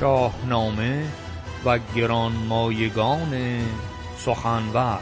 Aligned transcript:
شاهنامه 0.00 1.04
و 1.64 1.78
گرانمایگان 1.96 3.60
سخنور. 4.16 4.98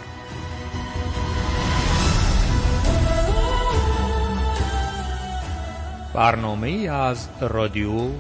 برنامه 6.15 6.71
از 6.91 7.29
رادیو 7.41 8.11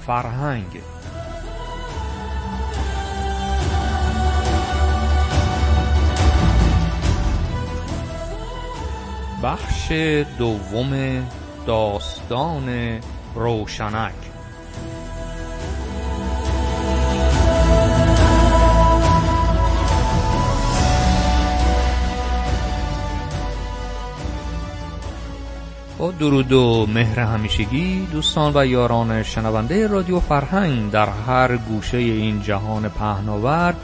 فرهنگ. 0.00 0.80
بخش 9.42 9.92
دوم 10.38 11.22
داستان 11.66 12.98
روشنک. 13.34 14.39
با 26.00 26.10
درود 26.10 26.52
و 26.52 26.86
مهر 26.94 27.20
همیشگی 27.20 28.06
دوستان 28.12 28.52
و 28.54 28.66
یاران 28.66 29.22
شنونده 29.22 29.86
رادیو 29.86 30.20
فرهنگ 30.20 30.90
در 30.90 31.08
هر 31.08 31.56
گوشه 31.56 31.96
این 31.96 32.42
جهان 32.42 32.88
پهناور 32.88 33.74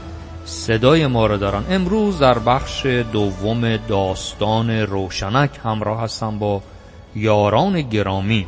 صدای 0.45 1.07
ما 1.07 1.25
را 1.27 1.37
دارن. 1.37 1.63
امروز 1.69 2.19
در 2.19 2.39
بخش 2.39 2.85
دوم 2.85 3.77
داستان 3.77 4.69
روشنک 4.69 5.49
همراه 5.63 6.01
هستم 6.01 6.39
با 6.39 6.61
یاران 7.15 7.81
گرامی. 7.81 8.45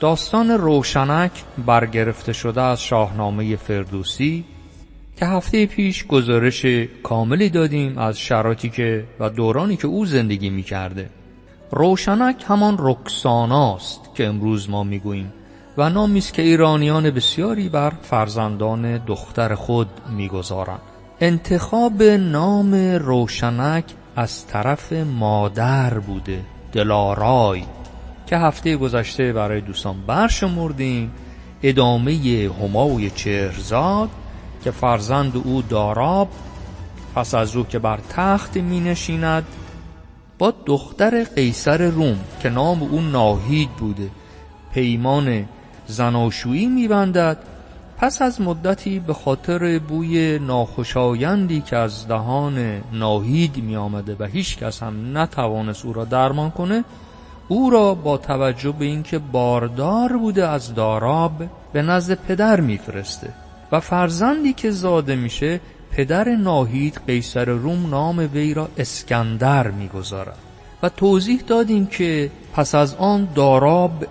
داستان 0.00 0.50
روشنک 0.50 1.30
برگرفته 1.66 2.32
شده 2.32 2.62
از 2.62 2.82
شاهنامه 2.82 3.56
فردوسی 3.56 4.44
که 5.16 5.26
هفته 5.26 5.66
پیش 5.66 6.06
گزارش 6.06 6.66
کاملی 7.02 7.48
دادیم 7.48 7.98
از 7.98 8.18
شرایطی 8.18 8.68
که 8.68 9.04
و 9.20 9.30
دورانی 9.30 9.76
که 9.76 9.86
او 9.86 10.06
زندگی 10.06 10.50
می 10.50 10.62
کرده 10.62 11.10
روشنک 11.70 12.44
همان 12.48 12.76
رکساناست 12.78 14.00
که 14.14 14.26
امروز 14.26 14.70
ما 14.70 14.84
می‌گوییم 14.84 15.32
و 15.78 15.90
نامی 15.90 16.18
است 16.18 16.34
که 16.34 16.42
ایرانیان 16.42 17.10
بسیاری 17.10 17.68
بر 17.68 17.90
فرزندان 18.02 18.98
دختر 18.98 19.54
خود 19.54 19.88
می‌گذارند. 20.10 20.80
انتخاب 21.20 22.02
نام 22.02 22.74
روشنک 22.94 23.84
از 24.16 24.46
طرف 24.46 24.92
مادر 24.92 25.98
بوده 25.98 26.44
دلارای 26.72 27.62
که 28.26 28.36
هفته 28.36 28.76
گذشته 28.76 29.32
برای 29.32 29.60
دوستان 29.60 29.96
برشمردیم. 30.06 31.12
ادامه 31.62 32.50
همای 32.62 33.10
چهرزاد 33.10 34.10
که 34.64 34.70
فرزند 34.70 35.36
او 35.44 35.62
داراب 35.62 36.28
پس 37.14 37.34
از 37.34 37.56
او 37.56 37.64
که 37.64 37.78
بر 37.78 37.98
تخت 38.10 38.56
می 38.56 38.80
نشیند 38.80 39.46
با 40.38 40.54
دختر 40.66 41.24
قیصر 41.24 41.90
روم 41.90 42.18
که 42.42 42.48
نام 42.48 42.82
او 42.82 43.00
ناهید 43.00 43.70
بوده. 43.70 44.10
پیمان 44.74 45.44
زناشویی 45.86 46.66
میبندد. 46.66 47.38
پس 47.98 48.22
از 48.22 48.40
مدتی 48.40 48.98
به 48.98 49.14
خاطر 49.14 49.78
بوی 49.78 50.38
ناخوشایندی 50.38 51.60
که 51.60 51.76
از 51.76 52.08
دهان 52.08 52.82
ناهید 52.92 53.56
می 53.56 53.76
آمده 53.76 54.16
و 54.18 54.24
هیچ 54.24 54.58
کس 54.58 54.82
هم 54.82 55.18
نتوانست 55.18 55.84
او 55.84 55.92
را 55.92 56.04
درمان 56.04 56.50
کنه 56.50 56.84
او 57.48 57.70
را 57.70 57.94
با 57.94 58.16
توجه 58.16 58.72
به 58.72 58.84
اینکه 58.84 59.18
باردار 59.18 60.16
بوده 60.16 60.48
از 60.48 60.74
داراب 60.74 61.32
به 61.72 61.82
نزد 61.82 62.18
پدر 62.28 62.60
میفرسته 62.60 63.32
و 63.72 63.80
فرزندی 63.80 64.52
که 64.52 64.70
زاده 64.70 65.16
میشه 65.16 65.60
پدر 65.96 66.28
ناهید 66.28 67.00
قیصر 67.06 67.44
روم 67.44 67.90
نام 67.90 68.18
وی 68.34 68.54
را 68.54 68.68
اسکندر 68.78 69.70
می‌گذارد 69.70 70.38
و 70.82 70.88
توضیح 70.88 71.40
دادیم 71.40 71.86
که 71.86 72.30
پس 72.54 72.74
از 72.74 72.94
آن 72.94 73.28
داراب 73.34 74.06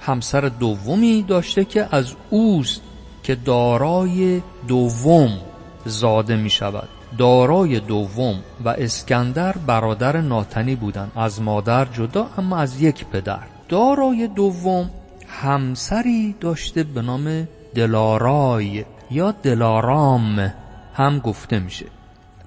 همسر 0.00 0.40
دومی 0.40 1.22
داشته 1.22 1.64
که 1.64 1.88
از 1.90 2.14
اوست 2.30 2.80
که 3.22 3.34
دارای 3.34 4.42
دوم 4.68 5.38
زاده 5.84 6.36
می 6.36 6.50
شود 6.50 6.88
دارای 7.18 7.80
دوم 7.80 8.38
و 8.64 8.68
اسکندر 8.68 9.52
برادر 9.66 10.20
ناتنی 10.20 10.74
بودند. 10.74 11.12
از 11.16 11.42
مادر 11.42 11.84
جدا 11.84 12.26
اما 12.38 12.56
از 12.56 12.82
یک 12.82 13.06
پدر. 13.06 13.42
دارای 13.68 14.28
دوم 14.28 14.90
همسری 15.28 16.34
داشته 16.40 16.82
به 16.82 17.02
نام 17.02 17.48
دلارای 17.74 18.84
یا 19.10 19.30
دلارام. 19.30 20.52
هم 20.94 21.18
گفته 21.18 21.58
میشه. 21.58 21.86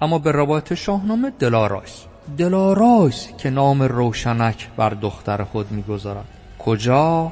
اما 0.01 0.19
به 0.19 0.31
روایت 0.31 0.73
شاهنامه 0.73 1.31
دلارایس 1.39 2.03
دلارایس 2.37 3.27
که 3.37 3.49
نام 3.49 3.81
روشنک 3.81 4.69
بر 4.77 4.89
دختر 4.89 5.43
خود 5.43 5.71
می‌گذارد. 5.71 6.25
کجا؟ 6.59 7.31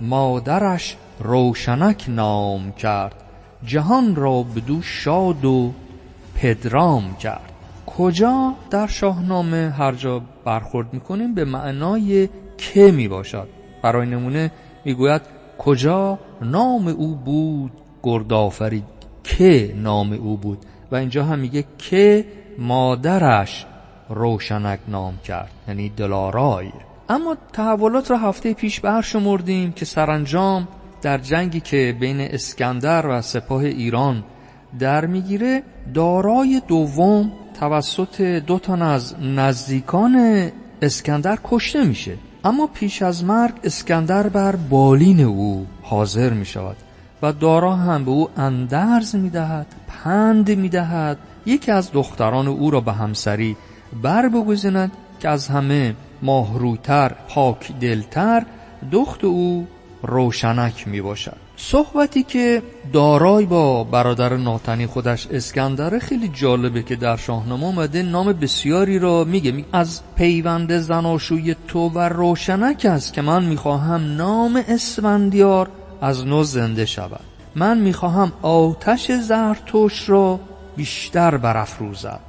مادرش 0.00 0.96
روشنک 1.20 2.04
نام 2.08 2.72
کرد. 2.72 3.14
جهان 3.66 4.16
را 4.16 4.42
بدو 4.42 4.82
شاد 4.82 5.44
و 5.44 5.72
پدرام 6.34 7.16
کرد. 7.16 7.52
کجا؟ 7.86 8.54
در 8.70 8.86
شاهنامه 8.86 9.74
هر 9.78 9.92
جا 9.92 10.22
برخورد 10.44 10.94
می‌کنیم 10.94 11.34
به 11.34 11.44
معنای 11.44 12.28
که 12.58 12.90
می 12.90 13.08
باشد 13.08 13.48
برای 13.82 14.06
نمونه 14.06 14.50
می‌گوید 14.84 15.22
کجا؟ 15.58 16.18
نام 16.42 16.88
او 16.88 17.14
بود 17.14 17.72
گردآفرید 18.02 18.93
که 19.24 19.74
نام 19.76 20.12
او 20.12 20.36
بود. 20.36 20.58
و 20.92 20.96
اینجا 20.96 21.24
هم 21.24 21.38
میگه 21.38 21.64
که 21.78 22.24
مادرش 22.58 23.66
روشنک 24.08 24.78
نام 24.88 25.18
کرد 25.24 25.50
یعنی 25.68 25.88
دلارای. 25.88 26.68
اما 27.08 27.36
تحولات 27.52 28.10
را 28.10 28.18
هفته 28.18 28.54
پیش 28.54 28.80
برشمردیم 28.80 29.72
که 29.72 29.84
سرانجام 29.84 30.68
در 31.02 31.18
جنگی 31.18 31.60
که 31.60 31.96
بین 32.00 32.20
اسکندر 32.20 33.06
و 33.06 33.22
سپاه 33.22 33.64
ایران 33.64 34.24
در 34.78 35.06
می‌گیره 35.06 35.62
دارای 35.94 36.62
دوم 36.68 37.32
توسط 37.60 38.20
دو 38.20 38.58
تن 38.58 38.82
از 38.82 39.14
نزدیکان 39.20 40.50
اسکندر 40.82 41.38
کشته 41.44 41.84
میشه. 41.84 42.16
اما 42.44 42.66
پیش 42.66 43.02
از 43.02 43.24
مرگ 43.24 43.54
اسکندر 43.64 44.28
بر 44.28 44.56
بالین 44.56 45.20
او 45.20 45.66
حاضر 45.82 46.32
می 46.32 46.44
شود 46.44 46.76
و 47.24 47.32
دارا 47.32 47.76
هم 47.76 48.04
به 48.04 48.10
او 48.10 48.28
اندرز 48.36 49.14
می 49.16 49.30
دهد 49.30 49.66
پند 49.86 50.50
می 50.50 50.68
دهد 50.68 51.18
یکی 51.46 51.72
از 51.72 51.92
دختران 51.92 52.48
او 52.48 52.70
را 52.70 52.80
به 52.80 52.92
همسری 52.92 53.56
بر 54.02 54.28
بگذند 54.28 54.92
که 55.20 55.28
از 55.28 55.48
همه 55.48 55.94
ماهروتر 56.22 57.12
پاک 57.28 57.72
دلتر 57.80 58.46
دخت 58.92 59.24
او 59.24 59.66
روشنک 60.02 60.88
می 60.88 61.00
باشد 61.00 61.36
صحبتی 61.56 62.22
که 62.22 62.62
دارای 62.92 63.46
با 63.46 63.84
برادر 63.84 64.36
ناتنی 64.36 64.86
خودش 64.86 65.26
اسکندره 65.26 65.98
خیلی 65.98 66.28
جالبه 66.28 66.82
که 66.82 66.96
در 66.96 67.16
شاهنامه 67.16 67.66
آمده 67.66 68.02
نام 68.02 68.32
بسیاری 68.32 68.98
را 68.98 69.24
میگه. 69.24 69.64
از 69.72 70.00
پیوند 70.16 70.78
زناشوی 70.78 71.56
تو 71.68 71.88
و 71.88 71.98
روشنک 71.98 72.86
است 72.90 73.12
که 73.12 73.22
من 73.22 73.44
می‌خواهم 73.44 74.16
نام 74.16 74.64
اسفندیار 74.68 75.68
از 76.00 76.26
نو 76.26 76.44
زنده 76.44 76.86
شود. 76.86 77.20
من 77.54 77.78
می‌خواهم 77.78 78.32
آتش 78.42 79.12
زرتوش 79.12 80.08
را 80.08 80.40
بیشتر 80.76 81.36
برافروزد 81.36 82.20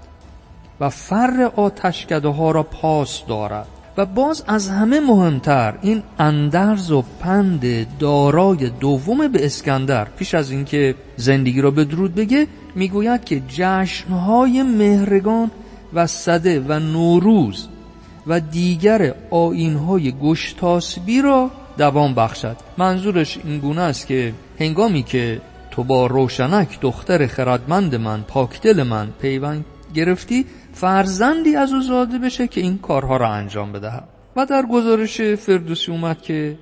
و 0.80 0.90
فر 0.90 1.52
آتشکده 1.56 2.28
ها 2.28 2.52
را 2.52 2.64
پاس 2.64 3.26
دارد. 3.28 3.68
و 3.98 4.06
باز 4.06 4.44
از 4.48 4.70
همه 4.70 5.00
مهمتر 5.00 5.78
این 5.82 6.04
اندرز 6.20 6.92
و 6.92 7.04
پند 7.20 7.98
دارای 7.98 8.70
دوم 8.70 9.28
به 9.28 9.46
اسکندر. 9.46 10.06
پیش 10.06 10.34
از 10.34 10.52
اینکه 10.52 10.96
زندگی 11.16 11.62
را 11.62 11.72
به 11.72 11.86
درود 11.86 12.16
بگه 12.16 12.48
می‌گوید 12.76 13.24
که 13.24 13.42
جشنهای 13.48 14.64
مهرگان 14.64 15.52
و 15.94 16.08
صده 16.08 16.60
و 16.60 16.80
نوروز 16.80 17.68
و 18.28 18.40
دیگر 18.40 19.14
آینهای 19.32 20.12
گشتاسبی 20.12 21.22
را 21.22 21.52
دوام 21.78 22.14
بخشد. 22.14 22.56
منظورش 22.78 23.40
این 23.44 23.60
گونه 23.60 23.82
است 23.82 24.08
که 24.08 24.34
هنگامی 24.60 25.04
که 25.04 25.42
تو 25.72 25.84
با 25.84 26.08
روشنک 26.08 26.80
دختر 26.82 27.28
خردمند 27.28 27.96
من 27.96 28.22
پاکدل 28.22 28.84
من 28.84 29.08
پیوند 29.22 29.66
گرفتی 29.94 30.46
فرزندی 30.74 31.56
از 31.56 31.74
او 31.74 31.82
زاده 31.82 32.18
بشه 32.18 32.48
که 32.48 32.62
این 32.62 32.78
کارها 32.78 33.18
را 33.18 33.30
انجام 33.30 33.72
بدهد 33.72 34.08
و 34.36 34.46
در 34.46 34.66
گزارش 34.66 35.22
فردوسی 35.22 35.92
اومد 35.92 36.22
که 36.22 36.58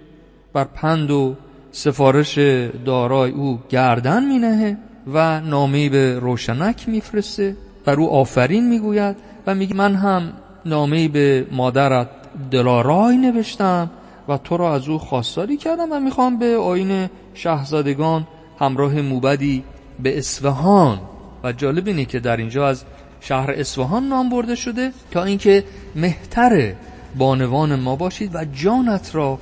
بر 0.53 0.63
پند 0.63 1.11
و 1.11 1.35
سفارش 1.71 2.37
دارای 2.85 3.31
او 3.31 3.59
گردن 3.69 4.25
مینهه 4.25 4.77
و 5.13 5.41
نامه 5.41 5.89
به 5.89 6.19
روشنک 6.19 6.89
میفرسته. 6.89 7.55
بر 7.85 7.93
او 7.93 8.09
آفرین 8.09 8.69
می‌گوید 8.69 9.15
و 9.47 9.55
میگه 9.55 9.75
من 9.75 9.95
هم 9.95 10.33
نامه 10.65 11.07
به 11.07 11.47
مادرت 11.51 12.09
دلارای 12.51 13.17
نوشتم 13.17 13.89
و 14.27 14.37
تو 14.37 14.57
را 14.57 14.75
از 14.75 14.89
او 14.89 14.99
خواستاری 14.99 15.57
کردم 15.57 15.91
و 15.91 15.99
می‌خوام 15.99 16.39
به 16.39 16.57
آین 16.57 17.09
شهزادگان 17.33 18.27
همراه 18.59 19.01
موبدی 19.01 19.63
به 19.99 20.17
اصفهان. 20.17 20.99
و 21.43 21.51
جالب 21.51 21.87
اینه 21.87 22.05
که 22.05 22.19
در 22.19 22.37
اینجا 22.37 22.67
از 22.67 22.83
شهر 23.21 23.51
اصفهان 23.51 24.07
نام 24.07 24.29
برده 24.29 24.55
شده 24.55 24.91
تا 25.11 25.23
اینکه 25.23 25.63
مهتر 25.95 26.73
بانوان 27.17 27.75
ما 27.75 27.95
باشید 27.95 28.35
و 28.35 28.45
جانت 28.45 29.15
را 29.15 29.39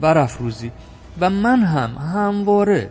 برافروزی. 0.00 0.70
و 1.20 1.30
من 1.30 1.62
هم 1.62 1.90
همواره 2.14 2.90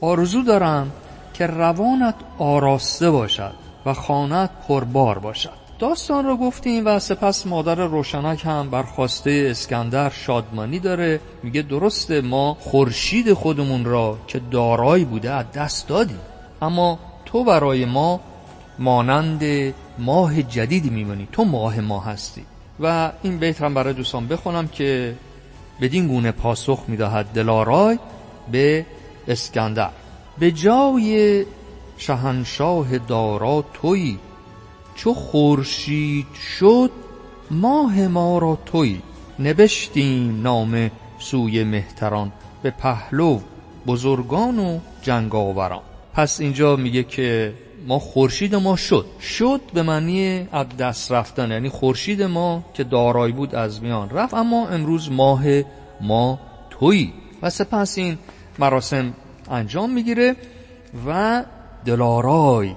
آرزو 0.00 0.42
دارم 0.42 0.92
که 1.34 1.46
روانت 1.46 2.14
آراسته 2.38 3.10
باشد 3.10 3.54
و 3.86 3.94
خانت 3.94 4.50
پربار 4.68 5.18
باشد. 5.18 5.63
داستان 5.78 6.24
را 6.24 6.36
گفتیم 6.36 6.86
و 6.86 6.98
سپس 6.98 7.46
مادر 7.46 7.74
روشنک 7.74 8.44
هم 8.44 8.70
بر 8.70 8.82
خواسته 8.82 9.46
اسکندر 9.50 10.10
شادمانی 10.10 10.78
داره. 10.78 11.20
میگه 11.42 11.62
درسته 11.62 12.20
ما 12.20 12.56
خورشید 12.60 13.32
خودمون 13.32 13.84
را 13.84 14.18
که 14.26 14.40
دارایی 14.50 15.04
بوده 15.04 15.30
از 15.30 15.52
دست 15.52 15.88
دادیم. 15.88 16.20
اما 16.62 16.98
تو 17.24 17.44
برای 17.44 17.84
ما 17.84 18.20
مانند 18.78 19.74
ماه 19.98 20.42
جدیدی 20.42 20.90
میمونی. 20.90 21.28
تو 21.32 21.44
ماه 21.44 21.80
ما 21.80 22.00
هستی. 22.00 22.44
و 22.80 23.12
این 23.22 23.38
بیت 23.38 23.62
هم 23.62 23.74
برای 23.74 23.94
دوستان 23.94 24.28
بخونم 24.28 24.68
که 24.68 25.14
بدین 25.80 26.08
گونه 26.08 26.32
پاسخ 26.32 26.84
می‌دهد 26.88 27.26
دلارای 27.26 27.98
به 28.52 28.86
اسکندر. 29.28 29.90
به 30.38 30.52
جای 30.52 31.44
شهنشاه 31.96 32.98
دارا 32.98 33.64
توی 33.74 34.18
چو 34.94 35.14
خورشید 35.14 36.26
شد 36.58 36.90
ماه 37.50 38.08
ما 38.08 38.38
را 38.38 38.58
توی 38.66 39.00
نبشتیم 39.38 40.42
نام 40.42 40.90
سوی 41.18 41.64
مهتران 41.64 42.32
به 42.62 42.70
پهلو 42.70 43.40
بزرگان 43.86 44.58
و 44.58 44.78
جنگاوران. 45.02 45.82
پس 46.14 46.40
اینجا 46.40 46.76
میگه 46.76 47.02
که 47.02 47.54
ما 47.86 47.98
خورشید 47.98 48.54
ما 48.54 48.76
شد. 48.76 49.06
شد 49.20 49.60
به 49.74 49.82
معنی 49.82 50.48
از 50.52 50.66
دست 50.78 51.12
رفتن 51.12 51.50
یعنی 51.50 51.68
خورشید 51.68 52.22
ما 52.22 52.64
که 52.74 52.84
دارای 52.84 53.32
بود 53.32 53.54
از 53.54 53.82
میان 53.82 54.10
رفت 54.10 54.34
اما 54.34 54.68
امروز 54.68 55.12
ماه 55.12 55.44
ما 56.00 56.40
تویی 56.70 57.12
و 57.42 57.50
سپس 57.50 57.98
این 57.98 58.18
مراسم 58.58 59.14
انجام 59.50 59.90
می‌گیره 59.90 60.36
و 61.06 61.44
دلارای 61.84 62.72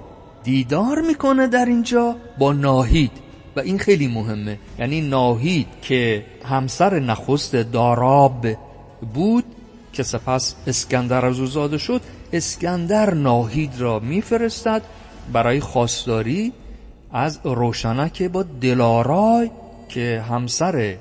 دیدار 0.47 1.01
می‌کنه 1.01 1.47
در 1.47 1.65
اینجا؟ 1.65 2.15
با 2.39 2.53
ناهید. 2.53 3.11
و 3.55 3.59
این 3.59 3.79
خیلی 3.79 4.07
مهمه. 4.07 4.59
یعنی 4.79 5.01
ناهید 5.01 5.67
که 5.81 6.25
همسر 6.45 6.99
نخست 6.99 7.55
داراب 7.55 8.47
بود 9.13 9.43
که 9.93 10.03
سپس 10.03 10.55
اسکندر 10.67 11.25
از 11.25 11.35
زاده 11.35 11.77
شد 11.77 12.01
اسکندر 12.33 13.13
ناهید 13.13 13.79
را 13.79 13.99
میفرستد 13.99 14.81
برای 15.33 15.59
خواستاری 15.59 16.53
از 17.11 17.39
روشنک 17.43 18.23
با 18.23 18.43
دلارای 18.43 19.51
که 19.89 20.23
همسر 20.29 20.95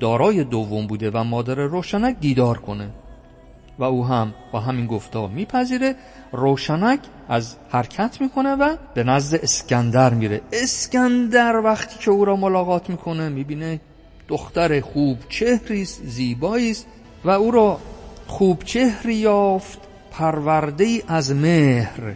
دارای 0.00 0.44
دوم 0.44 0.86
بوده 0.86 1.10
و 1.10 1.24
مادر 1.24 1.54
روشنک 1.54 2.16
دیدار 2.20 2.58
کنه. 2.58 2.90
و 3.78 3.84
او 3.84 4.06
هم 4.06 4.34
با 4.52 4.60
همین 4.60 4.86
گفتا 4.86 5.26
میپذیره 5.26 5.94
روشنک 6.32 7.00
از 7.28 7.56
حرکت 7.70 8.20
می‌کنه 8.20 8.54
و 8.54 8.76
به 8.94 9.04
نزد 9.04 9.34
اسکندر 9.42 10.14
میره. 10.14 10.40
اسکندر 10.52 11.56
وقتی 11.56 11.98
که 11.98 12.10
او 12.10 12.24
را 12.24 12.36
ملاقات 12.36 12.90
می‌کنه 12.90 13.28
می‌بینه 13.28 13.80
دختر 14.28 14.80
خوب 14.80 15.18
چهری 15.28 15.84
زیبایی 15.84 16.70
است 16.70 16.86
و 17.24 17.30
او 17.30 17.50
را 17.50 17.78
خوب 18.26 18.64
چهری 18.64 19.14
یافت 19.14 19.78
پرورده 20.10 21.02
از 21.08 21.32
مهر 21.32 22.14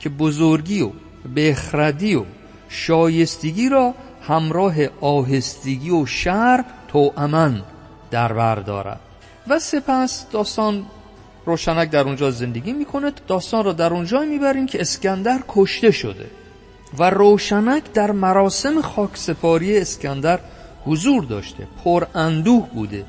که 0.00 0.08
بزرگی 0.08 0.82
و 0.82 0.90
بخردی 1.36 2.14
و 2.14 2.24
شایستگی 2.68 3.68
را 3.68 3.94
همراه 4.22 4.74
آهستگی 5.00 5.90
و 5.90 6.06
تو 6.88 7.12
امن 7.16 7.62
در 8.10 8.32
بر 8.32 8.54
دارد. 8.54 9.00
و 9.48 9.58
سپس 9.58 10.26
داستان 10.30 10.86
روشنک 11.46 11.90
در 11.90 12.04
اونجا 12.04 12.30
زندگی 12.30 12.72
می‌کنه. 12.72 13.12
داستان 13.26 13.64
را 13.64 13.72
در 13.72 13.92
اونجا 13.92 14.20
می‌بریم 14.20 14.66
که 14.66 14.80
اسکندر 14.80 15.40
کشته 15.48 15.90
شده 15.90 16.30
و 16.98 17.10
روشنک 17.10 17.92
در 17.92 18.10
مراسم 18.10 18.80
خاکسپاری 18.80 19.78
اسکندر 19.78 20.40
حضور 20.84 21.24
داشته 21.24 21.66
پر 21.84 22.06
اندوه 22.14 22.68
بوده 22.68 23.04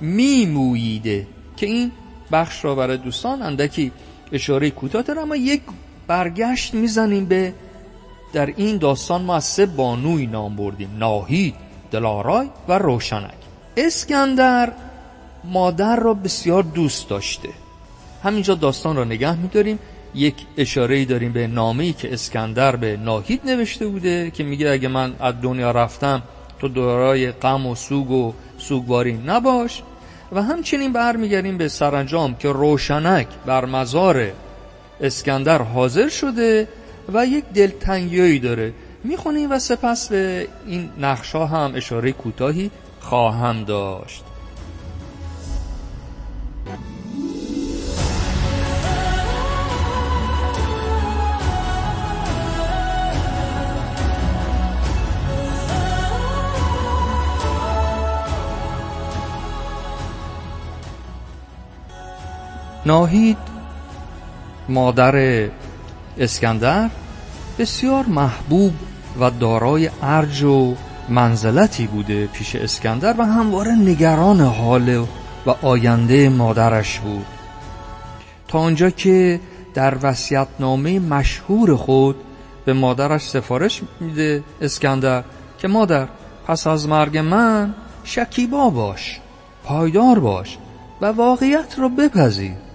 میموییده 0.00 1.26
که 1.56 1.66
این 1.66 1.92
بخش 2.32 2.64
را 2.64 2.74
برای 2.74 2.96
دوستان 2.96 3.42
اندکی 3.42 3.92
اشاره 4.32 4.70
کوتاه 4.70 5.02
داره 5.02 5.20
اما 5.20 5.36
یک 5.36 5.62
برگشت 6.06 6.74
می‌زنیم 6.74 7.24
به 7.24 7.54
در 8.32 8.46
این 8.46 8.78
داستان. 8.78 9.22
ما 9.22 9.36
از 9.36 9.44
سه 9.44 9.66
بانوی 9.66 10.26
نام 10.26 10.56
بردیم 10.56 10.96
ناهید 10.98 11.54
دلارای 11.90 12.48
و 12.68 12.78
روشنک. 12.78 13.34
اسکندر 13.76 14.72
مادر 15.52 15.96
را 15.96 16.14
بسیار 16.14 16.62
دوست 16.62 17.08
داشته. 17.08 17.48
همینجا 18.22 18.54
داستان 18.54 18.96
را 18.96 19.04
نگه 19.04 19.36
میداریم. 19.36 19.78
یک 20.14 20.34
اشاره 20.56 21.04
داریم 21.04 21.32
به 21.32 21.46
نامه‌ای 21.46 21.92
که 21.92 22.12
اسکندر 22.12 22.76
به 22.76 22.96
ناهید 22.96 23.40
نوشته 23.44 23.86
بوده 23.86 24.30
که 24.30 24.44
میگه 24.44 24.70
اگه 24.70 24.88
من 24.88 25.14
از 25.20 25.34
دنیا 25.42 25.70
رفتم 25.70 26.22
تو 26.58 26.68
دارای 26.68 27.32
غم 27.32 27.66
و 27.66 27.74
سوگ 27.74 28.10
و 28.10 28.32
سوگواری 28.58 29.12
نباش. 29.12 29.82
و 30.32 30.42
همچنین 30.42 30.92
برمیگردیم 30.92 31.58
به 31.58 31.68
سرانجام 31.68 32.34
که 32.34 32.48
روشنک 32.48 33.26
بر 33.46 33.64
مزار 33.64 34.32
اسکندر 35.00 35.62
حاضر 35.62 36.08
شده 36.08 36.68
و 37.12 37.26
یک 37.26 37.44
دلتنگیایی 37.44 38.38
داره. 38.38 38.72
می‌خونیم 39.04 39.50
و 39.50 39.58
سپس 39.58 40.08
به 40.08 40.48
این 40.66 40.90
نقشا 41.00 41.46
هم 41.46 41.72
اشاره 41.74 42.12
کوتاهی 42.12 42.70
خواهم 43.00 43.64
داشت. 43.64 44.24
ناهید 62.86 63.36
مادر 64.68 65.48
اسکندر 66.18 66.90
بسیار 67.58 68.04
محبوب 68.06 68.72
و 69.20 69.30
دارای 69.30 69.90
ارج 70.02 70.42
و 70.42 70.74
منزلتی 71.08 71.86
بوده 71.86 72.26
پیش 72.26 72.56
اسکندر 72.56 73.14
و 73.18 73.24
همواره 73.24 73.72
نگران 73.72 74.40
حال 74.40 75.06
و 75.46 75.50
آینده 75.62 76.28
مادرش 76.28 76.98
بود. 76.98 77.26
تا 78.48 78.58
آنجا 78.58 78.90
که 78.90 79.40
در 79.74 79.94
وصیت‌نامه 80.02 80.98
مشهور 80.98 81.76
خود 81.76 82.16
به 82.64 82.72
مادرش 82.72 83.22
سفارش 83.22 83.82
میده 84.00 84.42
اسکندر 84.60 85.24
که 85.58 85.68
مادر 85.68 86.08
پس 86.46 86.66
از 86.66 86.88
مرگ 86.88 87.18
من 87.18 87.74
شکیبا 88.04 88.70
باش 88.70 89.20
پایدار 89.64 90.18
باش 90.18 90.58
و 91.00 91.06
واقعیت 91.06 91.78
را 91.78 91.88
بپذیر. 91.88 92.65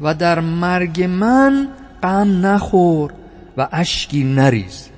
و 0.00 0.14
در 0.14 0.40
مرگ 0.40 1.02
من 1.02 1.68
غم 2.02 2.46
نخور 2.46 3.12
و 3.56 3.68
اشکی 3.72 4.24
نریز. 4.24 4.88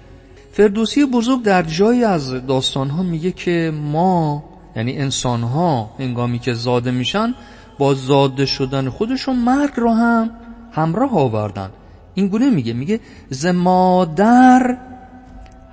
فردوسی 0.53 1.05
بزرگ 1.05 1.43
در 1.43 1.63
جایی 1.63 2.05
از 2.05 2.47
داستانها 2.47 3.03
میگه 3.03 3.33
که 3.33 3.73
ما 3.93 4.45
یعنی 4.77 4.99
انسانها 4.99 5.91
هنگامی 5.99 6.39
که 6.39 6.55
زاده 6.55 6.91
میشن 6.91 7.35
با 7.79 7.95
زاده 7.95 8.47
شدن 8.47 8.89
خودشون 8.89 9.37
مرگ 9.37 9.73
رو 9.77 9.91
هم 9.93 10.31
همراه 10.73 11.19
آوردن. 11.19 11.71
این 12.15 12.29
گونه 12.29 12.51
میگه 12.51 12.73
میگه 12.73 13.01
ز 13.31 13.47
مادر 13.47 14.79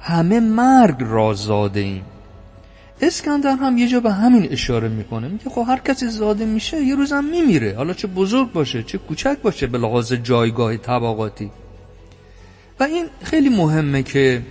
همه 0.02 0.40
مرگ 0.40 0.96
را 1.00 1.34
زاده 1.34 1.80
ایم. 1.80 2.04
اسکندر 3.02 3.56
هم 3.56 3.78
یه 3.78 3.88
جا 3.88 4.00
به 4.00 4.12
همین 4.12 4.48
اشاره 4.52 4.88
می‌کنه. 4.88 5.28
میگه 5.28 5.50
خب 5.50 5.66
هر 5.68 5.80
کسی 5.80 6.08
زاده 6.08 6.46
میشه 6.46 6.82
یه 6.82 6.96
روزم 6.96 7.24
میمیره. 7.24 7.76
حالا 7.78 7.94
چه 7.94 8.08
بزرگ 8.08 8.52
باشه 8.52 8.84
چه 8.84 8.98
کوچک 8.98 9.38
باشه 9.44 9.68
به 9.68 9.78
لحاظ 9.78 10.14
جایگاه 10.14 10.78
طبقاتی. 10.78 11.52
و 12.80 12.84
این 12.84 13.06
خیلی 13.24 13.50
مهمه 13.50 14.04
که 14.04 14.42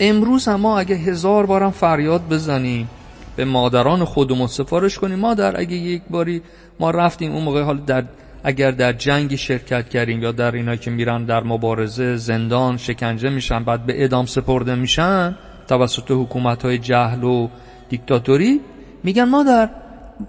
امروز 0.00 0.48
هم 0.48 0.60
ما 0.60 0.78
اگه 0.78 0.94
هزار 0.94 1.46
بارم 1.46 1.70
فریاد 1.70 2.28
بزنیم 2.28 2.90
به 3.36 3.44
مادران 3.44 4.04
خودمون 4.04 4.46
سفارش 4.46 4.98
کنیم 4.98 5.18
مادر 5.18 5.60
اگه 5.60 5.76
یک 5.76 6.02
باری 6.10 6.42
ما 6.80 6.90
رفتیم 6.90 7.32
اون 7.32 7.44
موقع 7.44 7.62
حال 7.62 7.80
در 7.80 8.04
اگر 8.44 8.70
در 8.70 8.92
جنگی 8.92 9.36
شرکت 9.36 9.88
کردیم 9.88 10.22
یا 10.22 10.32
در 10.32 10.50
اینا 10.50 10.76
که 10.76 10.90
میرن 10.90 11.24
در 11.24 11.42
مبارزه 11.42 12.16
زندان 12.16 12.76
شکنجه 12.76 13.30
میشن 13.30 13.64
بعد 13.64 13.86
به 13.86 14.04
ادام 14.04 14.26
سپرده 14.26 14.74
میشن 14.74 15.36
توسط 15.68 16.10
حکومت 16.10 16.62
های 16.64 16.78
جهل 16.78 17.24
و 17.24 17.48
دیکتاتوری؟ 17.88 18.60
میگن 19.04 19.24
مادر 19.24 19.70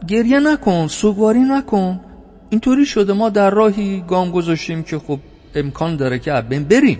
گریه 0.07 0.39
نکن 0.39 0.87
سوگواری 0.87 1.39
نکن. 1.39 1.99
اینطوری 2.49 2.85
شده 2.85 3.13
ما 3.13 3.29
در 3.29 3.49
راهی 3.49 4.03
گام 4.07 4.31
گذاشتیم 4.31 4.83
که 4.83 4.99
خب 4.99 5.19
امکان 5.55 5.95
داره 5.95 6.19
که 6.19 6.41
بین 6.49 6.63
بریم. 6.63 6.99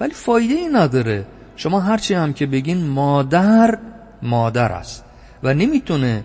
ولی 0.00 0.12
فایده 0.12 0.54
ای 0.54 0.68
نداره. 0.68 1.26
شما 1.56 1.80
هرچی 1.80 2.14
هم 2.14 2.32
که 2.32 2.46
بگین 2.46 2.86
مادر 2.86 3.78
مادر 4.22 4.72
است. 4.72 5.04
و 5.42 5.54
نمی‌تونه 5.54 6.24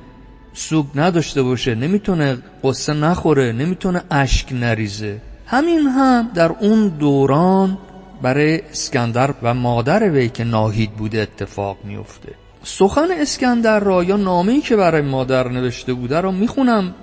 سوگ 0.53 0.85
نداشته 0.95 1.43
باشه 1.43 1.75
نمی‌تونه 1.75 2.37
قصه 2.63 2.93
نخوره 2.93 3.51
نمی‌تونه 3.51 4.01
اشک 4.11 4.53
نریزه. 4.53 5.21
همین 5.45 5.79
هم 5.79 6.31
در 6.33 6.51
اون 6.59 6.87
دوران 6.87 7.77
برای 8.21 8.61
اسکندر 8.61 9.33
و 9.43 9.53
مادر 9.53 10.09
وی 10.09 10.29
که 10.29 10.43
ناهید 10.43 10.91
بوده 10.91 11.21
اتفاق 11.21 11.77
میفته. 11.83 12.44
سخن 12.63 13.07
اسکندر 13.11 13.79
را 13.79 14.03
یا 14.03 14.17
نامه‌ای 14.17 14.61
که 14.61 14.75
برای 14.75 15.01
مادر 15.01 15.47
نوشته 15.47 15.93
بوده 15.93 16.21
را 16.21 16.31
می‌خونم 16.31 16.93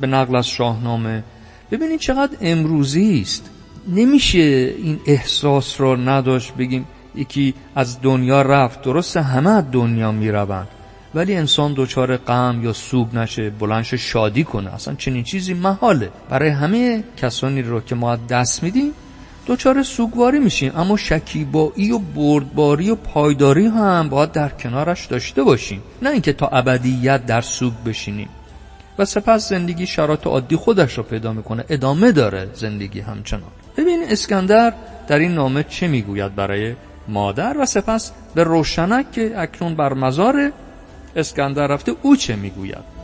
به 0.00 0.06
نقل 0.06 0.36
از 0.36 0.48
شاهنامه. 0.48 1.24
ببینید 1.70 2.00
چقدر 2.00 2.36
امروزی 2.40 3.20
است. 3.20 3.50
نمیشه 3.88 4.38
این 4.78 5.00
احساس 5.06 5.80
را 5.80 5.96
نداشت 5.96 6.54
بگیم 6.54 6.86
یکی 7.14 7.54
از 7.74 8.02
دنیا 8.02 8.42
رفت. 8.42 8.82
درسته 8.82 9.22
همه 9.22 9.50
از 9.50 9.64
دنیا 9.72 10.12
می‌روند. 10.12 10.68
ولی 11.14 11.34
انسان 11.34 11.74
دچار 11.76 12.16
غم 12.16 12.60
یا 12.62 12.72
سوگ 12.72 13.14
نشه 13.14 13.50
بلندش 13.50 13.94
شادی 13.94 14.44
کنه. 14.44 14.74
اصلا 14.74 14.94
چنین 14.94 15.24
چیزی 15.24 15.54
محاله. 15.54 16.10
برای 16.30 16.48
همه 16.48 17.04
کسانی 17.16 17.62
رو 17.62 17.80
که 17.80 17.94
ما 17.94 18.16
دست 18.16 18.62
میدیم 18.62 18.92
دچار 19.48 19.82
سوگواری 19.82 20.38
میشیم 20.38 20.72
اما 20.76 20.96
شکیبایی 20.96 21.92
و 21.92 21.98
بردباری 21.98 22.90
و 22.90 22.94
پایداری 22.94 23.66
هم 23.66 24.08
باید 24.08 24.32
در 24.32 24.48
کنارش 24.48 25.06
داشته 25.06 25.42
باشیم 25.42 25.82
نه 26.02 26.10
اینکه 26.10 26.32
تا 26.32 26.46
ابدیت 26.46 27.26
در 27.26 27.40
سوگ 27.40 27.72
بشینیم. 27.86 28.28
و 28.98 29.04
سپس 29.04 29.48
زندگی 29.48 29.86
شرایط 29.86 30.26
عادی 30.26 30.56
خودش 30.56 30.98
رو 30.98 31.02
پیدا 31.02 31.32
می‌کنه. 31.32 31.64
ادامه 31.68 32.12
داره 32.12 32.48
زندگی 32.54 33.00
همچنان. 33.00 33.50
ببین 33.76 34.02
اسکندر 34.08 34.72
در 35.08 35.18
این 35.18 35.34
نامه 35.34 35.62
چه 35.62 35.88
می‌گوید 35.88 36.34
برای 36.34 36.74
مادر 37.08 37.56
و 37.58 37.66
سپس 37.66 38.12
به 38.34 38.44
روشنک 38.44 39.12
که 39.12 39.32
اکنون 39.36 39.74
بر 39.74 39.92
مزار 39.92 40.52
اسکندر 41.16 41.66
رفته 41.66 41.92
او 42.02 42.16
چه 42.16 42.36
می‌گوید؟ 42.36 42.97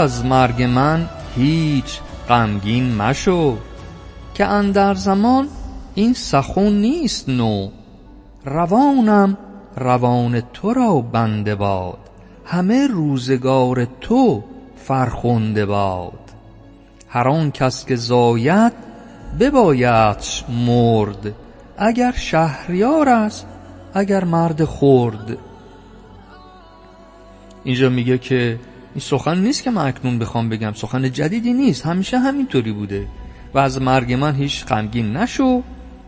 از 0.00 0.24
مرگ 0.24 0.62
من 0.62 1.08
هیچ 1.36 2.00
غمگین 2.28 2.96
مشو 2.96 3.56
که 4.34 4.46
اندر 4.46 4.94
زمان 4.94 5.48
این 5.94 6.12
سخون 6.12 6.72
نیست 6.72 7.28
نو. 7.28 7.68
روانم 8.44 9.36
روان 9.76 10.40
تو 10.40 10.72
را 10.72 11.00
بنده 11.00 11.54
باد 11.54 11.98
همه 12.44 12.86
روزگار 12.86 13.86
تو 14.00 14.44
فرخنده 14.76 15.66
باد. 15.66 16.30
هر 17.08 17.28
آن 17.28 17.50
کس 17.50 17.86
که 17.86 17.96
زاید 17.96 18.72
ببایدش 19.40 20.44
مرد 20.66 21.34
اگر 21.78 22.12
شهریار 22.12 23.08
است 23.08 23.46
اگر 23.94 24.24
مرد 24.24 24.64
خرد. 24.64 25.36
اینجا 27.64 27.88
میگه 27.88 28.18
که 28.18 28.58
این 28.94 29.00
سخن 29.00 29.38
نیست 29.38 29.62
که 29.62 29.70
من 29.70 29.86
اکنون 29.86 30.18
بخوام 30.18 30.48
بگم 30.48 30.72
سخن 30.72 31.12
جدیدی 31.12 31.52
نیست 31.52 31.86
همیشه 31.86 32.18
همینطوری 32.18 32.72
بوده. 32.72 33.06
و 33.54 33.58
از 33.58 33.82
مرگ 33.82 34.12
من 34.12 34.34
هیچ 34.34 34.64
غمگین 34.66 35.16
نشو 35.16 35.62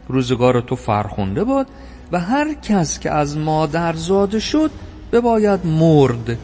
روزگار 0.08 0.60
تو 0.60 0.76
فرخونده 0.76 1.44
باد 1.44 1.66
و 2.12 2.20
هر 2.20 2.54
کس 2.54 3.00
که 3.00 3.10
از 3.10 3.36
مادر 3.36 3.92
زاده 3.92 4.38
شد 4.38 4.70
بباید 5.12 5.66
مرد. 5.66 6.38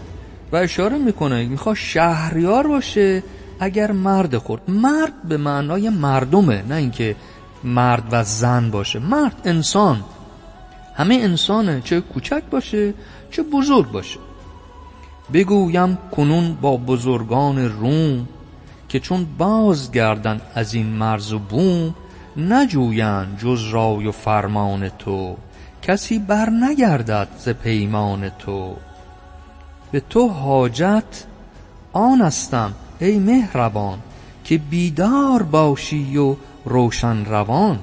و 0.52 0.57
اشاره 0.57 0.99
می‌کنه 0.99 1.47
می‌خواد 1.47 1.76
شهریار 1.76 2.66
باشه 2.66 3.23
اگر 3.61 3.92
مرد 3.92 4.38
خورد. 4.38 4.62
مرد 4.71 5.23
به 5.28 5.37
معنای 5.37 5.88
مردمه 5.88 6.62
نه 6.68 6.75
اینکه 6.75 7.16
مرد 7.64 8.04
و 8.12 8.25
زن 8.25 8.71
باشه. 8.71 8.99
مرد 8.99 9.40
انسان. 9.45 10.04
همه 10.95 11.14
انسانه 11.14 11.80
چه 11.85 12.00
کوچک 12.00 12.42
باشه 12.50 12.95
چه 13.30 13.42
بزرگ 13.42 13.90
باشه. 13.90 14.18
بگویم 15.32 15.99
کنون 16.16 16.54
با 16.61 16.76
بزرگان 16.76 17.58
روم 17.58 18.28
که 18.88 19.00
چون 19.00 19.26
باز 19.38 19.90
گردن 19.90 20.40
از 20.54 20.75
این 20.75 20.87
مرز 20.87 21.32
و 21.32 21.38
بوم 21.38 21.94
نجویند 22.37 23.38
جز 23.38 23.64
رای 23.70 24.06
و 24.06 24.12
فرمان 24.12 24.88
تو 24.88 25.37
کسی 25.82 26.18
بر 26.18 26.50
نگردد 26.50 27.28
ز 27.38 27.49
پیمان 27.49 28.28
تو. 28.28 28.76
به 29.90 30.00
تو 30.00 30.28
حاجت 30.28 31.25
آنستم 31.92 32.75
ای 33.00 33.18
مهربان 33.18 33.99
که 34.44 34.58
بیدار 34.58 35.42
باشی 35.42 36.16
و 36.16 36.37
روشن 36.64 37.25
روان. 37.25 37.78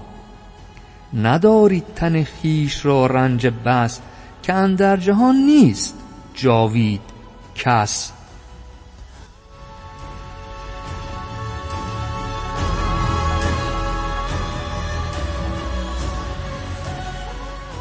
نداری 1.13 1.83
تن 1.95 2.23
خیش 2.23 2.85
را 2.85 3.05
رنج 3.05 3.47
بس 3.47 3.99
که 4.43 4.53
اندر 4.53 4.97
جهان 4.97 5.35
نیست 5.35 5.95
جاوید. 6.33 7.14
کس. 7.55 8.11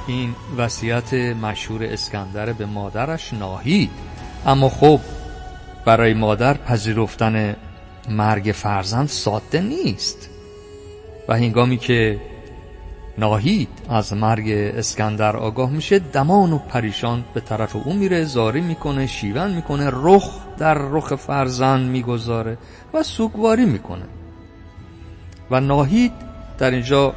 این 0.07 0.35
وصیت 0.57 1.15
مشهور 1.15 1.85
اسکندر 1.85 2.53
به 2.53 2.67
مادرش 2.67 3.33
ناهید 3.33 3.91
اما 4.47 4.69
خب 4.69 5.01
برای 5.85 6.15
مادر 6.15 6.55
پذیرفتن 6.55 7.57
مرگ 8.09 8.53
فرزند 8.55 9.09
ساده 9.09 9.61
نیست. 9.61 10.29
و 11.29 11.35
هنگامی 11.35 11.79
که 11.79 12.21
ناهید 13.19 13.69
از 13.89 14.13
مرگ 14.13 14.51
اسکندر 14.51 15.37
آگاه 15.37 15.71
میشه 15.71 15.99
دمان 15.99 16.53
و 16.53 16.59
پریشان 16.59 17.25
به 17.35 17.41
طرف 17.41 17.77
او 17.77 17.95
میره 17.95 18.25
زاری 18.25 18.61
می‌کنه 18.61 19.07
شیون 19.07 19.51
می‌کنه 19.51 19.91
رخ 19.93 20.31
در 20.59 20.75
رخ 20.75 21.15
فرزند 21.15 21.91
می‌گذاره 21.91 22.59
و 22.95 23.03
سوگواری 23.03 23.65
می‌کنه. 23.65 24.05
و 25.51 25.61
ناهید 25.61 26.13
در 26.59 26.71
اینجا 26.71 27.15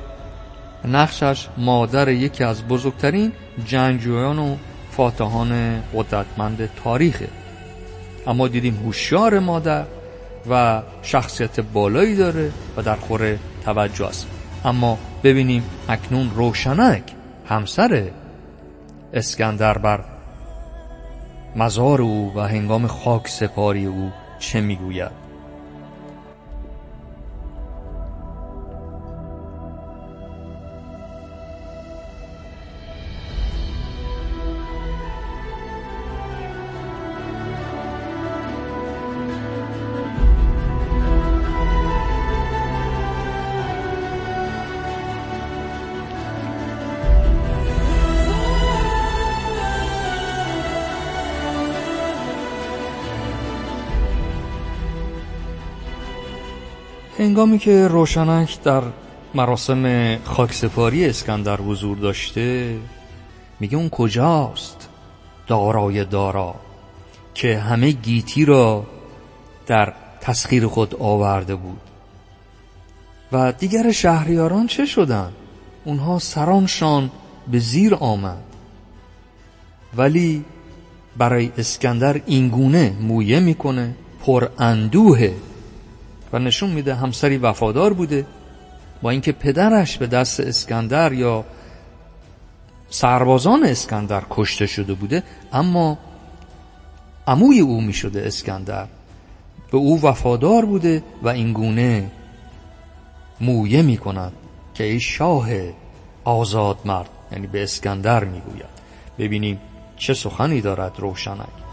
نقشش 0.85 1.47
مادر 1.57 2.09
یکی 2.09 2.43
از 2.43 2.67
بزرگترین 2.67 3.31
جنگجویان 3.65 4.39
و 4.39 4.55
فاتحان 4.91 5.81
قدرتمند 5.93 6.69
تاریخه. 6.83 7.27
اما 8.27 8.47
دیدیم 8.47 8.75
هوشیار 8.85 9.39
مادر 9.39 9.85
و 10.49 10.81
شخصیت 11.01 11.59
بالایی 11.59 12.15
داره 12.15 12.51
و 12.77 12.81
در 12.81 12.95
خور 12.95 13.37
توجه 13.65 14.07
است. 14.07 14.27
اما 14.65 14.97
ببینیم 15.23 15.65
اکنون 15.87 16.31
روشنک 16.31 17.15
همسر 17.45 18.11
اسکندر 19.13 19.77
بر 19.77 20.03
مزار 21.55 22.01
او 22.01 22.33
و 22.35 22.39
هنگام 22.39 22.87
خاک 22.87 23.27
سپاری 23.27 23.85
او 23.85 24.11
چه 24.39 24.61
می‌گوید. 24.61 25.26
هنگامی 57.27 57.59
که 57.59 57.87
روشنک 57.87 58.63
در 58.63 58.83
مراسم 59.35 60.15
خاکسپاری 60.23 61.05
اسکندر 61.05 61.57
حضور 61.57 61.97
داشته 61.97 62.77
میگه 63.59 63.77
اون 63.77 63.89
کجاست؟ 63.89 64.89
دارای 65.47 66.05
دارا 66.05 66.55
که 67.33 67.57
همه 67.57 67.91
گیتی 67.91 68.45
را 68.45 68.85
در 69.67 69.93
تسخیر 70.21 70.67
خود 70.67 70.95
آورده 70.95 71.55
بود. 71.55 71.79
و 73.31 73.51
دیگر 73.51 73.91
شهریاران 73.91 74.67
چه 74.67 74.85
شدند 74.85 75.33
اونها 75.85 76.19
سرانشان 76.19 77.11
به 77.51 77.59
زیر 77.59 77.95
آمد. 77.95 78.43
ولی 79.97 80.45
برای 81.17 81.51
اسکندر 81.57 82.21
اینگونه 82.25 82.93
مویه 83.01 83.39
می‌کنه 83.39 83.95
پر 84.25 84.47
اندوهه 84.59 85.33
و 86.33 86.39
نشون 86.39 86.69
میده 86.69 86.95
همسری 86.95 87.37
وفادار 87.37 87.93
بوده 87.93 88.25
با 89.01 89.09
اینکه 89.09 89.31
پدرش 89.31 89.97
به 89.97 90.07
دست 90.07 90.39
اسکندر 90.39 91.13
یا 91.13 91.45
سربازان 92.89 93.63
اسکندر 93.63 94.23
کشته 94.29 94.65
شده 94.67 94.93
بوده 94.93 95.23
اما 95.53 95.97
عموی 97.27 97.59
او 97.59 97.81
می 97.81 97.93
شده 97.93 98.21
اسکندر. 98.25 98.87
به 99.71 99.77
او 99.77 100.01
وفادار 100.01 100.65
بوده 100.65 101.03
و 101.23 101.27
اینگونه 101.27 102.11
مویه 103.41 103.81
می 103.81 103.97
کند 103.97 104.33
که 104.73 104.83
ای 104.83 104.99
شاه 104.99 105.47
آزاد 106.23 106.77
مرد 106.85 107.09
یعنی 107.31 107.47
به 107.47 107.63
اسکندر 107.63 108.23
می 108.23 108.39
گوید 108.39 108.77
ببینیم 109.19 109.59
چه 109.97 110.13
سخنی 110.13 110.61
دارد 110.61 110.99
روشنک. 110.99 111.66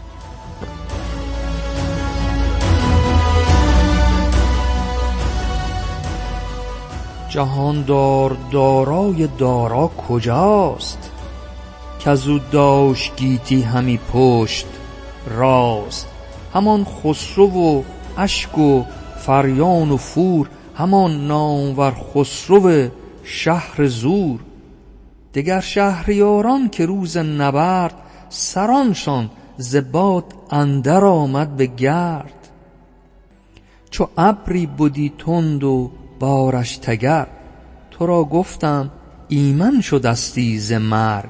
جهاندار 7.35 8.37
دارای 8.51 9.27
دارا 9.37 9.87
کجاست؟ 9.87 11.11
که 11.99 12.09
او 12.09 12.39
داشت 12.51 13.15
گیتی 13.15 13.61
همی 13.61 13.99
پشت 14.13 14.65
راست. 15.37 16.07
همان 16.53 16.83
خسرو 16.85 17.47
و 17.47 17.83
اشک 18.17 18.57
و 18.57 18.83
فریان 19.17 19.91
و 19.91 19.97
فور 19.97 20.49
همان 20.75 21.27
نامور 21.27 21.91
خسرو 21.91 22.89
شهر 23.23 23.87
زور. 23.87 24.39
دگر 25.33 25.59
شهریاران 25.59 26.69
که 26.69 26.85
روز 26.85 27.17
نبرد 27.17 27.95
سرانشان 28.29 29.29
ز 29.57 29.75
باد 29.75 30.33
اندر 30.49 31.05
آمد 31.05 31.55
به 31.55 31.65
گرد. 31.65 32.49
چو 33.89 34.07
ابری 34.17 34.65
بدی 34.65 35.13
تند 35.17 35.63
و 35.63 35.91
بارش 36.19 36.77
تگر. 36.77 37.27
تو 37.91 38.05
را 38.05 38.23
گفتم 38.23 38.91
ایمن 39.27 39.81
شدستی 39.81 40.59
ز 40.59 40.71
مرگ. 40.71 41.29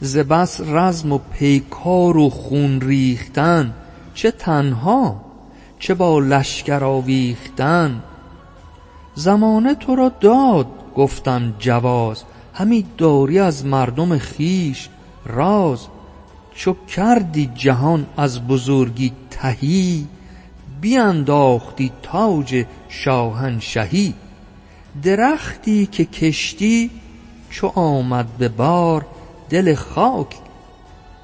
ز 0.00 0.18
بس 0.18 0.60
رزم 0.60 1.12
و 1.12 1.18
پیکار 1.18 2.16
و 2.16 2.30
خون 2.30 2.80
ریختن 2.80 3.74
چه 4.14 4.30
تنها 4.30 5.24
چه 5.78 5.94
با 5.94 6.18
لشکر 6.18 6.84
آویختن. 6.84 8.02
زمانه 9.14 9.74
تو 9.74 9.96
را 9.96 10.08
داد 10.20 10.66
گفتم 10.96 11.54
جواز 11.58 12.22
همی 12.54 12.86
داری 12.98 13.38
از 13.38 13.66
مردم 13.66 14.18
خیش 14.18 14.88
راز. 15.26 15.86
چو 16.54 16.76
کردی 16.96 17.50
جهان 17.54 18.06
از 18.16 18.46
بزرگی 18.46 19.12
تهی 19.30 20.06
بینداختی 20.82 21.92
تاج 22.02 22.64
شاهنشهی 22.88 24.14
درختی 25.02 25.86
که 25.86 26.04
کشتی 26.04 26.90
چو 27.50 27.66
آمد 27.66 28.26
به 28.38 28.48
بار 28.48 29.06
دل 29.50 29.74
خاک. 29.74 30.36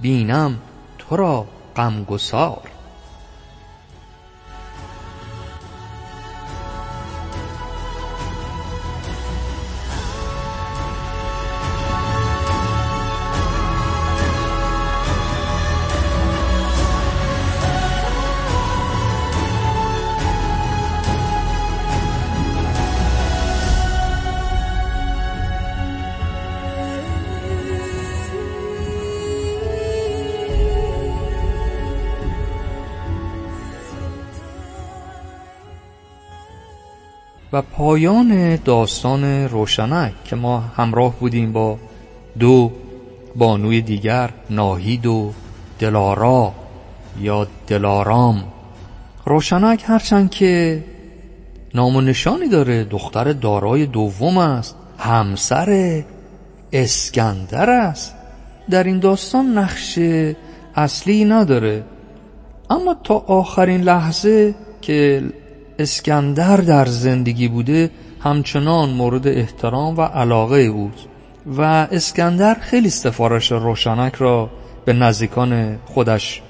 بینم 0.00 0.58
تو 0.98 1.16
را 1.16 1.46
غمگسار. 1.76 2.77
پایان 37.62 38.56
داستان 38.56 39.24
روشنک 39.48 40.24
که 40.24 40.36
ما 40.36 40.58
همراه 40.58 41.14
بودیم 41.20 41.52
با 41.52 41.78
دو 42.38 42.72
بانوی 43.36 43.80
دیگر 43.80 44.30
ناهید 44.50 45.06
و 45.06 45.32
دلارا 45.78 46.52
یا 47.20 47.46
دلارام. 47.66 48.44
روشنک 49.24 49.84
هرچند 49.86 50.30
که 50.30 50.84
نام 51.74 51.96
و 51.96 52.00
نشانی 52.00 52.48
داره 52.48 52.84
دختر 52.84 53.32
دارای 53.32 53.86
دوم 53.86 54.38
است 54.38 54.76
همسر 54.98 56.02
اسکندر 56.72 57.70
است. 57.70 58.14
در 58.70 58.84
این 58.84 58.98
داستان 58.98 59.58
نقش 59.58 59.98
اصلی 60.74 61.24
نداره. 61.24 61.84
اما 62.70 62.96
تا 63.04 63.14
آخرین 63.14 63.80
لحظه 63.80 64.54
که 64.80 65.22
اسکندر 65.78 66.56
در 66.56 66.86
زندگی 66.86 67.48
بوده 67.48 67.90
همچنان 68.20 68.90
مورد 68.90 69.28
احترام 69.28 69.96
و 69.96 70.02
علاقه 70.02 70.58
او 70.58 70.90
و 71.46 71.62
اسکندر 71.62 72.54
خیلی 72.54 72.90
سفارش 72.90 73.52
روشنک 73.52 74.14
را 74.14 74.50
به 74.84 74.92
نزدیکان 74.92 75.78
خودش 75.84 76.42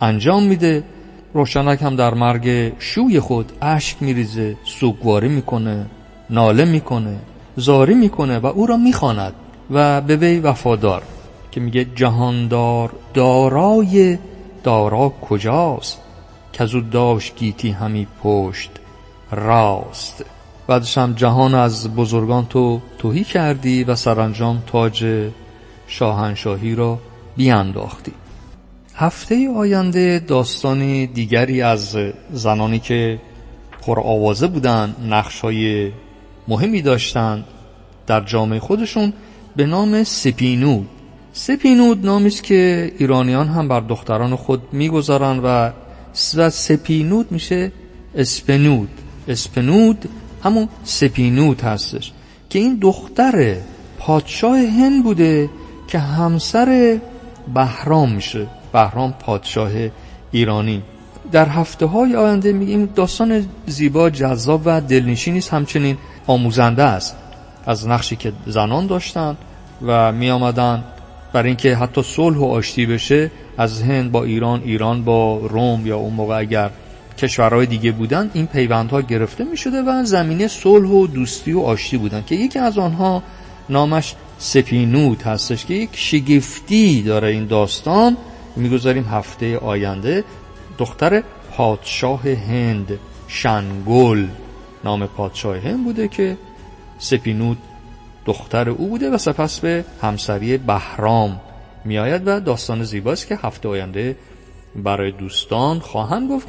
انجام 0.00 0.42
میده. 0.42 0.84
روشنک 1.34 1.82
هم 1.82 1.96
در 1.96 2.14
مرگ 2.14 2.72
شوی 2.78 3.20
خود 3.20 3.52
اشک 3.62 3.96
میریزه 4.00 4.56
سوگواری 4.64 5.28
می‌کنه 5.28 5.86
ناله 6.30 6.64
می‌کنه 6.64 7.16
زاری 7.56 7.94
می‌کنه 7.94 8.38
و 8.38 8.46
او 8.46 8.66
را 8.66 8.76
می‌خواند 8.76 9.32
و 9.70 10.00
به 10.00 10.16
وی 10.16 10.38
وفادار. 10.38 11.02
که 11.50 11.60
میگه 11.60 11.84
جهاندار 11.84 12.92
دارای 13.14 14.18
دارا 14.62 15.08
کجاست؟ 15.08 16.07
کزو 16.58 16.80
داشت 16.80 17.36
گیتی 17.36 17.70
همی 17.70 18.06
پشت 18.22 18.70
راست. 19.30 20.24
بعدش 20.66 20.98
هم 20.98 21.12
جهان 21.12 21.54
از 21.54 21.94
بزرگان 21.94 22.46
تو 22.46 22.80
توهی 22.98 23.24
کردی 23.24 23.84
و 23.84 23.94
سرانجام 23.94 24.62
تاج 24.66 25.28
شاهنشاهی 25.86 26.74
را 26.74 26.98
بیانداختی 27.36 28.12
هفته 28.94 29.48
آینده 29.56 30.18
داستانی 30.18 31.06
دیگری 31.06 31.62
از 31.62 31.96
زنانی 32.30 32.78
که 32.78 33.20
پر 33.82 34.00
آوازه 34.00 34.46
بودن 34.46 34.94
نقشای 35.08 35.92
مهمی 36.48 36.82
داشتند 36.82 37.44
در 38.06 38.20
جامعه 38.20 38.60
خودشون 38.60 39.12
به 39.56 39.66
نام 39.66 40.04
سپینود. 40.04 40.88
سپینود 41.32 42.06
نامی 42.06 42.26
است 42.26 42.42
که 42.42 42.92
ایرانیان 42.98 43.48
هم 43.48 43.68
بر 43.68 43.80
دختران 43.80 44.36
خود 44.36 44.62
می‌گذارند 44.72 45.40
و 45.44 45.72
و 46.36 46.50
سپینود 46.50 47.32
میشه 47.32 47.72
اسپنود. 48.14 48.88
اسپنود 49.28 50.08
همون 50.44 50.68
سپینود 50.84 51.60
هستش 51.60 52.12
که 52.50 52.58
این 52.58 52.78
دختر 52.82 53.56
پادشاه 53.98 54.58
هند 54.58 55.04
بوده 55.04 55.50
که 55.88 55.98
همسر 55.98 57.00
بهرام 57.54 58.12
میشه. 58.12 58.46
بهرام 58.72 59.12
پادشاه 59.12 59.70
ایرانی. 60.30 60.82
در 61.32 61.48
هفته 61.48 61.86
های 61.86 62.16
آینده 62.16 62.52
میگیم 62.52 62.86
داستان 62.86 63.46
زیبا 63.66 64.10
جذاب 64.10 64.62
و 64.64 64.80
دلنشینی 64.80 65.38
است 65.38 65.52
همچنین 65.52 65.96
آموزنده 66.26 66.82
است. 66.82 67.16
از 67.66 67.88
نقشی 67.88 68.16
که 68.16 68.32
زنان 68.46 68.86
داشتن 68.86 69.36
و 69.82 70.12
می 70.12 70.30
آمدن 70.30 70.84
برای 71.32 71.48
اینکه 71.48 71.76
حتی 71.76 72.02
صلح 72.02 72.36
و 72.36 72.44
آشتی 72.44 72.86
بشه 72.86 73.30
از 73.58 73.82
هند 73.82 74.12
با 74.12 74.24
ایران 74.24 74.62
ایران 74.64 75.04
با 75.04 75.36
روم 75.36 75.86
یا 75.86 75.96
اون 75.96 76.14
موقع 76.14 76.38
اگر 76.38 76.70
کشورهای 77.18 77.66
دیگه 77.66 77.92
بودن 77.92 78.30
این 78.34 78.46
پیوندها 78.46 79.00
گرفته 79.00 79.44
می 79.44 79.56
شده 79.56 79.82
و 79.82 80.04
زمینه 80.04 80.48
صلح 80.48 80.88
و 80.88 81.06
دوستی 81.06 81.52
و 81.52 81.60
آشتی 81.60 81.96
بودن 81.96 82.24
که 82.26 82.34
یکی 82.34 82.58
از 82.58 82.78
آنها 82.78 83.22
نامش 83.68 84.14
سپینود 84.38 85.22
هستش 85.22 85.64
که 85.64 85.74
یک 85.74 85.90
شگفتی 85.92 87.02
داره 87.02 87.28
این 87.28 87.46
داستان. 87.46 88.16
می‌گذاریم 88.56 89.04
هفته 89.04 89.58
آینده. 89.58 90.24
دختر 90.78 91.22
پادشاه 91.56 92.22
هند 92.28 92.98
شنگل 93.28 94.26
نام 94.84 95.06
پادشاه 95.06 95.58
هند 95.58 95.84
بوده 95.84 96.08
که 96.08 96.36
سپینود 96.98 97.58
دختر 98.24 98.68
او 98.68 98.88
بوده 98.88 99.10
و 99.10 99.18
سپس 99.18 99.60
به 99.60 99.84
همسری 100.02 100.58
بهرام 100.58 101.40
میآید 101.84 102.22
و 102.26 102.40
داستان 102.40 102.82
زیباست 102.82 103.26
که 103.26 103.38
هفته 103.42 103.68
آینده 103.68 104.16
برای 104.76 105.12
دوستان 105.12 105.78
خواهم 105.78 106.28
گفت. 106.28 106.48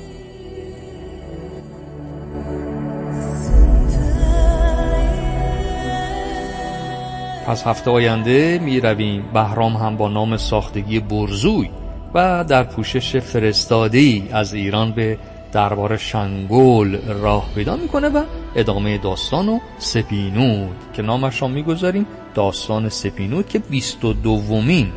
پس 7.48 7.68
هفته 7.68 7.92
آینده 7.92 8.60
می 8.60 8.80
رویم 8.80 9.24
بهرام 9.34 9.74
هم 9.74 9.98
با 9.98 10.10
نام 10.10 10.38
ساختگی 10.38 11.00
برزوی 11.00 11.70
و 12.14 12.44
در 12.44 12.64
پوشش 12.64 13.18
فرستاده 13.18 13.98
ای 13.98 14.24
از 14.32 14.54
ایران 14.54 14.92
به 14.92 15.18
دربار 15.52 15.98
شنگول 15.98 16.98
راه 17.08 17.50
پیدا 17.56 17.76
می‌کنه 17.76 18.10
و 18.10 18.24
ادامه 18.56 18.98
داستان 18.98 19.50
و 19.50 19.60
سپینود 19.78 20.76
که 20.94 21.02
نامش 21.02 21.42
را 21.42 21.48
می‌گذاریم 21.48 22.06
داستان 22.34 22.90
سپینود 22.90 23.48
که 23.48 23.60
بیست 23.60 24.06
و 24.06 24.14
دومین 24.14 24.92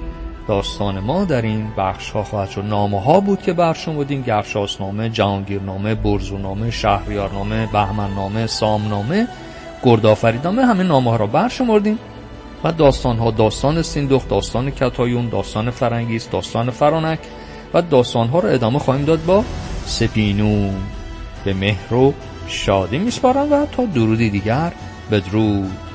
داستان 0.49 1.01
ما 1.01 1.25
در 1.25 1.43
این 1.43 1.67
بخش 1.79 2.11
ها 2.11 2.25
خواهد 2.25 2.51
شد. 2.51 2.65
نامه 2.65 3.01
ها 3.01 3.21
بود 3.21 3.43
که 3.43 3.53
برشمردیم 3.53 4.23
گرشاسنامه 4.23 5.09
جهانگیرنامه 5.09 5.95
برزونامه 5.95 6.71
شهریارنامه 6.71 7.67
بهمننامه 7.67 8.47
سامنامه 8.47 9.29
گردآفریدنامه 9.85 10.67
همه 10.67 10.83
نامه 10.83 11.11
ها 11.11 11.17
را 11.17 11.27
برشمردیم 11.27 11.99
و 12.65 12.73
داستان 12.73 13.19
ها 13.19 13.31
داستان 13.31 13.83
سیندخت 13.83 14.29
داستان 14.29 14.71
کتایون 14.71 15.29
داستان 15.29 15.71
فرنگیس 15.71 16.31
داستان 16.31 16.71
فرانک 16.71 17.19
و 17.75 17.83
داستان 17.83 18.29
ها 18.29 18.39
را 18.39 18.49
ادامه 18.49 18.79
خواهیم 18.79 19.05
داد 19.05 19.25
با 19.25 19.45
سپینو 19.87 20.71
به 21.45 21.55
مهر 21.55 22.13
شادی 22.49 22.99
میسپارم 22.99 23.53
و 23.53 23.67
تا 23.67 23.85
درودی 23.85 24.31
دیگر 24.31 24.73
بدرود. 25.11 25.92